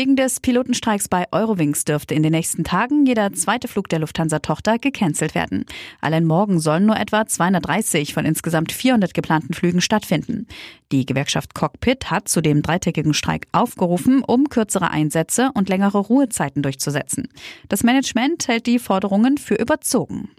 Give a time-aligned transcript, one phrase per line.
[0.00, 4.78] Wegen des Pilotenstreiks bei Eurowings dürfte in den nächsten Tagen jeder zweite Flug der Lufthansa-Tochter
[4.78, 5.66] gecancelt werden.
[6.00, 10.46] Allein morgen sollen nur etwa 230 von insgesamt 400 geplanten Flügen stattfinden.
[10.90, 16.62] Die Gewerkschaft Cockpit hat zu dem dreitägigen Streik aufgerufen, um kürzere Einsätze und längere Ruhezeiten
[16.62, 17.28] durchzusetzen.
[17.68, 20.30] Das Management hält die Forderungen für überzogen.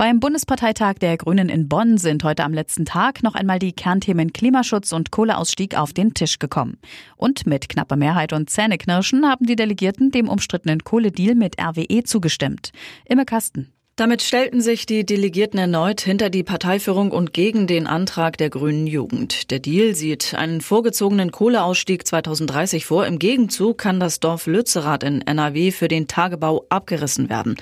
[0.00, 4.32] Beim Bundesparteitag der Grünen in Bonn sind heute am letzten Tag noch einmal die Kernthemen
[4.32, 6.78] Klimaschutz und Kohleausstieg auf den Tisch gekommen.
[7.18, 12.70] Und mit knapper Mehrheit und Zähneknirschen haben die Delegierten dem umstrittenen Kohledeal mit RWE zugestimmt.
[13.04, 13.74] Immer Kasten.
[13.96, 18.86] Damit stellten sich die Delegierten erneut hinter die Parteiführung und gegen den Antrag der grünen
[18.86, 19.50] Jugend.
[19.50, 23.06] Der Deal sieht einen vorgezogenen Kohleausstieg 2030 vor.
[23.06, 27.56] Im Gegenzug kann das Dorf Lützerath in NRW für den Tagebau abgerissen werden.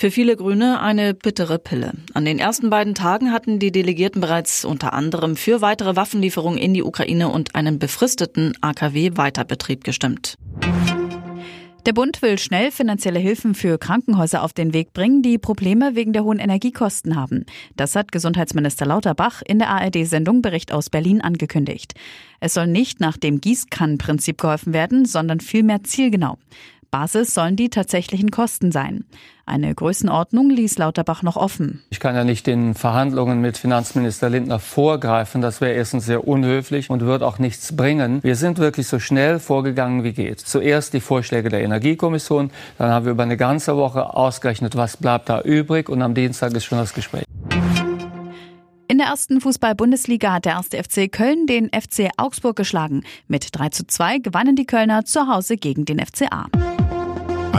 [0.00, 1.92] Für viele Grüne eine bittere Pille.
[2.14, 6.72] An den ersten beiden Tagen hatten die Delegierten bereits unter anderem für weitere Waffenlieferungen in
[6.72, 10.38] die Ukraine und einen befristeten AKW-Weiterbetrieb gestimmt.
[11.84, 16.14] Der Bund will schnell finanzielle Hilfen für Krankenhäuser auf den Weg bringen, die Probleme wegen
[16.14, 17.44] der hohen Energiekosten haben.
[17.76, 21.92] Das hat Gesundheitsminister Lauterbach in der ARD-Sendung Bericht aus Berlin angekündigt.
[22.40, 26.38] Es soll nicht nach dem Gießkannenprinzip geholfen werden, sondern vielmehr zielgenau.
[26.90, 29.04] Basis sollen die tatsächlichen Kosten sein.
[29.46, 31.82] Eine Größenordnung ließ Lauterbach noch offen.
[31.90, 35.40] Ich kann ja nicht den Verhandlungen mit Finanzminister Lindner vorgreifen.
[35.40, 38.22] Das wäre erstens sehr unhöflich und wird auch nichts bringen.
[38.22, 40.40] Wir sind wirklich so schnell vorgegangen wie geht.
[40.40, 45.28] Zuerst die Vorschläge der Energiekommission, dann haben wir über eine ganze Woche ausgerechnet, was bleibt
[45.28, 47.24] da übrig und am Dienstag ist schon das Gespräch.
[48.88, 53.04] In der ersten Fußball-Bundesliga hat der erste FC Köln den FC Augsburg geschlagen.
[53.28, 56.46] Mit 3 zu 2 gewannen die Kölner zu Hause gegen den FCA.